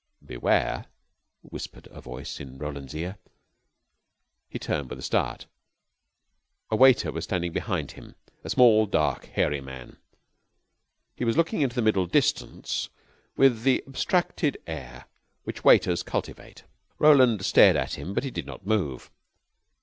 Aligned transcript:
"Beware!" 0.25 0.87
whispered 1.43 1.87
a 1.91 2.01
voice 2.01 2.39
in 2.39 2.57
Roland's 2.57 2.95
ear. 2.95 3.19
He 4.49 4.57
turned 4.57 4.89
with 4.89 4.97
a 4.97 5.03
start. 5.03 5.45
A 6.71 6.75
waiter 6.75 7.11
was 7.11 7.25
standing 7.25 7.51
behind 7.51 7.91
him, 7.91 8.15
a 8.43 8.49
small, 8.49 8.87
dark, 8.87 9.25
hairy 9.25 9.61
man. 9.61 9.97
He 11.15 11.23
was 11.23 11.37
looking 11.37 11.61
into 11.61 11.75
the 11.75 11.83
middle 11.83 12.07
distance 12.07 12.89
with 13.37 13.61
the 13.61 13.83
abstracted 13.85 14.57
air 14.65 15.05
which 15.43 15.63
waiters 15.63 16.01
cultivate. 16.01 16.63
Roland 16.97 17.45
stared 17.45 17.75
at 17.75 17.93
him, 17.93 18.15
but 18.15 18.23
he 18.23 18.31
did 18.31 18.47
not 18.47 18.65
move. 18.65 19.11